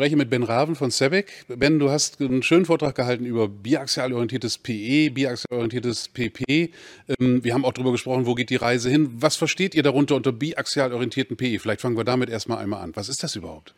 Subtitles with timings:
[0.00, 1.30] spreche mit Ben Raven von Sebek.
[1.48, 6.70] Ben, du hast einen schönen Vortrag gehalten über biaxial orientiertes PE, biaxial orientiertes PP.
[7.20, 9.10] Ähm, wir haben auch darüber gesprochen, wo geht die Reise hin.
[9.16, 11.58] Was versteht ihr darunter unter biaxial orientierten PE?
[11.58, 12.96] Vielleicht fangen wir damit erstmal einmal an.
[12.96, 13.74] Was ist das überhaupt?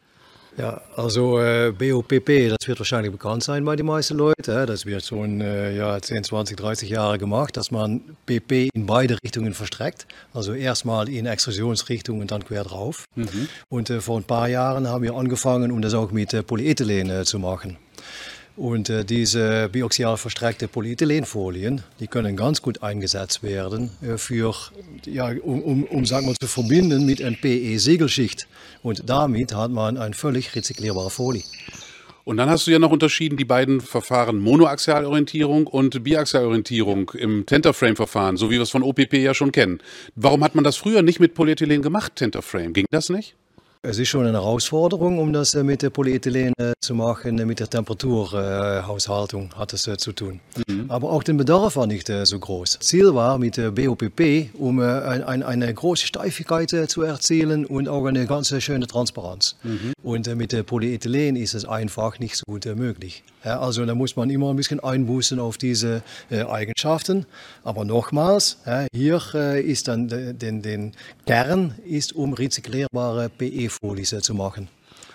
[0.59, 4.67] Ja, also äh, BOPP, das wird wahrscheinlich bekannt sein bei den meisten Leuten.
[4.67, 9.17] Das wird schon äh, ja, 10, 20, 30 Jahre gemacht, dass man PP in beide
[9.25, 10.07] Richtungen verstreckt.
[10.35, 13.07] Also erstmal in Extrusionsrichtung und dann quer drauf.
[13.15, 13.49] Mhm.
[13.71, 17.09] Und äh, vor ein paar Jahren haben wir angefangen, um das auch mit äh, Polyethylen
[17.09, 17.79] äh, zu machen.
[18.57, 24.55] Und äh, diese bioxial verstreckte Polyethylenfolien, die können ganz gut eingesetzt werden äh, für,
[25.07, 28.47] ja, um, um, um sagen wir, zu verbinden mit einer PE-Segelschicht.
[28.83, 31.43] Und damit hat man eine völlig rezyklierbare Folie.
[32.25, 38.37] Und dann hast du ja noch unterschieden die beiden Verfahren Monoaxialorientierung und Biaxialorientierung im Tenterframe-Verfahren,
[38.37, 39.81] so wie wir es von OPP ja schon kennen.
[40.15, 42.75] Warum hat man das früher nicht mit Polyethylen gemacht, Tenterframe?
[42.75, 43.35] Ging das nicht?
[43.85, 47.35] Es ist schon eine Herausforderung, um das äh, mit der Polyethylen äh, zu machen.
[47.35, 50.39] Mit der Temperaturhaushaltung hat es äh, zu tun.
[50.69, 50.89] Mhm.
[50.89, 52.79] Aber auch der Bedarf war nicht so groß.
[52.79, 58.25] Ziel war mit der BOPP, um ein, eine große Steifigkeit zu erzielen und auch eine
[58.27, 59.57] ganz schöne Transparenz.
[59.65, 59.95] Mhm.
[60.05, 63.25] Und mit der Polyethylen ist es einfach nicht so gut möglich.
[63.43, 67.27] Also da muss man immer ein bisschen einbußen auf diese Eigenschaften.
[67.65, 68.59] Aber nochmals,
[68.93, 69.21] hier
[69.65, 70.93] ist dann den, den
[71.27, 74.69] Kern ist um rezyklierbare PE Folie zu machen.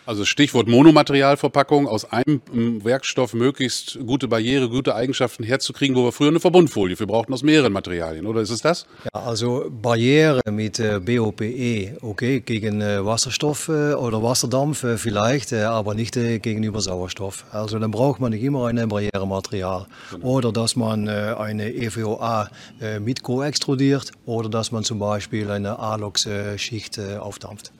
[0.07, 6.13] Also Stichwort Monomaterialverpackung, aus einem ähm, Werkstoff möglichst gute Barriere, gute Eigenschaften herzukriegen, wo wir
[6.13, 8.85] früher eine Verbundfolie, wir brauchten aus mehreren Materialien, oder ist es das?
[9.13, 15.93] Ja, also Barriere mit äh, BOPE, okay, gegen äh, Wasserstoff äh, oder Wasserdampf vielleicht, aber
[15.93, 17.43] nicht gegenüber Sauerstoff.
[17.51, 19.87] Also dann braucht man nicht immer ein Barrierematerial.
[20.11, 20.25] Genau.
[20.25, 22.49] Oder dass man eine EVOA
[22.99, 27.73] mit co-extrudiert oder dass man zum Beispiel eine Alox-Schicht aufdampft.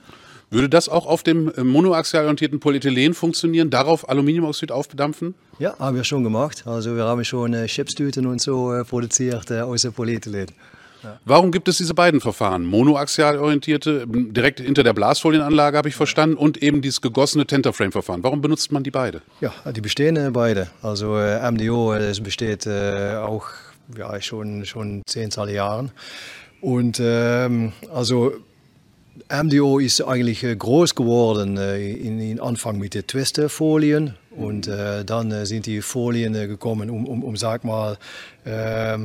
[0.50, 5.36] Würde das auch auf dem äh, monoaxial orientierten Polyethylen funktionieren, darauf Aluminiumoxid aufbedampfen?
[5.60, 6.64] Ja, haben wir schon gemacht.
[6.66, 10.48] Also wir haben schon äh, Chipstüten und so äh, produziert äh, aus Polyethylen.
[11.04, 11.20] Ja.
[11.26, 12.66] Warum gibt es diese beiden Verfahren?
[12.66, 18.23] Monoaxial orientierte, direkt hinter der Blasfolienanlage habe ich verstanden, und eben dieses gegossene Tenterframe-Verfahren.
[18.23, 19.21] Warum benutzt man die beide?
[19.42, 20.70] Ja, die bestehen äh, beide.
[20.82, 23.48] Also äh, MDO das besteht auch
[23.98, 25.92] ja, schon, schon zehnzahl Jahren.
[26.61, 28.33] Und ähm, also
[29.32, 35.04] MDO ist eigentlich äh, groß geworden äh, in, in Anfang mit den Twisterfolien und äh,
[35.04, 37.98] dann äh, sind die Folien äh, gekommen, um, um, um sag mal,
[38.45, 38.98] äh,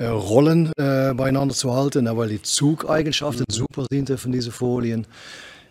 [0.00, 5.08] Rollen beieinander zu halten, weil die Zugeigenschaften super sind von diesen Folien.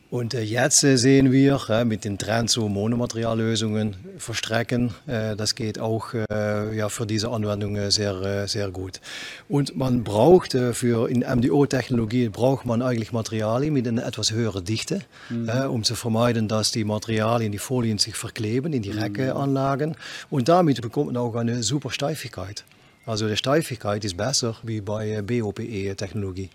[0.09, 5.79] Und äh, jetzt äh, sehen wir äh, mit den Trend zu Monomateriallösungen verstrecken, das geht
[5.79, 8.99] auch ja, für diese Anwendung sehr, sehr gut.
[9.47, 15.01] Und man braucht für in MDO-Technologie braucht man eigentlich Materialien mit einer etwas höheren Dichte,
[15.29, 15.49] mhm.
[15.69, 18.99] um zu vermeiden, dass die Materialien, die Folien sich verkleben in die mhm.
[18.99, 19.95] Reckeanlagen.
[20.29, 22.65] Und damit bekommt man auch eine super Steifigkeit.
[23.05, 26.49] Also die Steifigkeit ist besser wie bei BOPE-Technologie.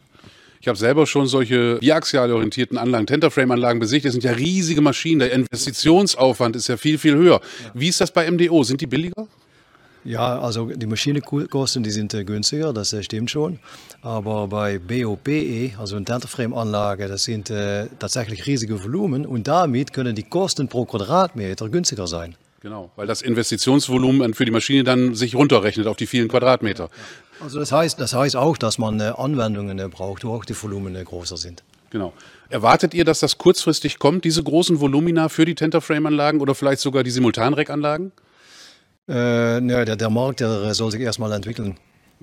[0.62, 4.06] Ich habe selber schon solche biaxial orientierten Anlagen, Tenterframe-Anlagen besichtigt.
[4.06, 5.18] Das sind ja riesige Maschinen.
[5.18, 7.40] Der Investitionsaufwand ist ja viel, viel höher.
[7.74, 8.62] Wie ist das bei MDO?
[8.62, 9.26] Sind die billiger?
[10.04, 13.58] Ja, also die Maschinenkosten, die sind äh, günstiger, das äh, stimmt schon.
[14.02, 20.14] Aber bei BOPE, also eine Tenterframe-Anlage, das sind äh, tatsächlich riesige Volumen und damit können
[20.14, 22.36] die Kosten pro Quadratmeter günstiger sein.
[22.60, 26.90] Genau, weil das Investitionsvolumen für die Maschine dann sich runterrechnet auf die vielen Quadratmeter.
[27.42, 30.60] Also das heißt, das heißt auch, dass man äh, Anwendungen äh, braucht, wo auch die
[30.60, 31.62] Volumen äh, größer sind.
[31.90, 32.12] Genau.
[32.48, 37.02] Erwartet ihr, dass das kurzfristig kommt, diese großen Volumina für die Tenterframe-Anlagen oder vielleicht sogar
[37.02, 38.12] die Simultanrack-Anlagen?
[39.08, 41.76] Äh, ja, der, der, Markt der soll sich erstmal entwickeln.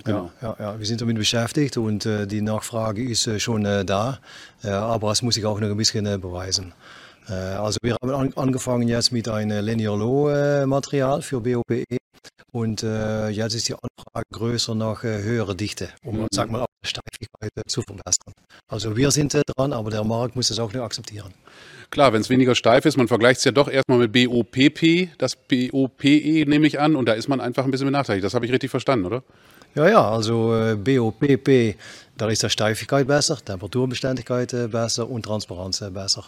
[0.06, 0.32] Genau.
[0.42, 4.20] Ja, ja, wir sind damit beschäftigt und äh, die Nachfrage ist äh, schon da,
[4.64, 6.74] aber es muss sich auch noch ein bisschen beweisen.
[7.30, 12.00] Also wir haben an, angefangen jetzt mit einem Linear Low Material für BOPE
[12.52, 16.28] und äh, jetzt ist die Anfrage größer nach äh, höherer Dichte, um mhm.
[16.32, 18.34] sag mal, die Steifigkeit äh, zu verbessern.
[18.68, 21.34] Also wir sind äh, dran, aber der Markt muss das auch noch akzeptieren.
[21.92, 25.36] Klar, wenn es weniger steif ist, man vergleicht es ja doch erstmal mit BOPP, das
[25.36, 28.24] BOPE nehme ich an, und da ist man einfach ein bisschen benachteiligt.
[28.24, 29.24] Das habe ich richtig verstanden, oder?
[29.76, 31.76] Ja, ja, also äh, BOPP,
[32.18, 36.26] da ist die Steifigkeit besser, Temperaturbeständigkeit äh, besser und Transparenz äh, besser.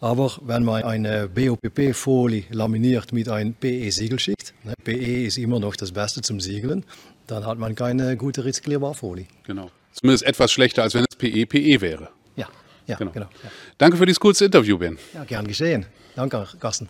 [0.00, 5.92] Aber wenn man eine BOPP-Folie laminiert mit einer PE-Siegelschicht, ne, PE ist immer noch das
[5.92, 6.84] Beste zum Siegeln,
[7.28, 9.26] dann hat man keine gute rezyklierbare Folie.
[9.46, 9.70] Genau.
[9.92, 12.08] Zumindest etwas schlechter, als wenn es PE-PE e wäre.
[12.34, 12.48] Ja,
[12.86, 13.12] ja, genau.
[13.12, 13.50] genau ja.
[13.78, 14.98] Danke für dieses kurze Interview, Ben.
[15.14, 15.86] Ja, gern geschehen.
[16.16, 16.88] Danke, Carsten.